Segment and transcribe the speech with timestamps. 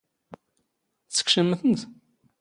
[1.15, 1.81] ⵜⵙⴽⵛⵎⵎ ⵜⵏⵜ?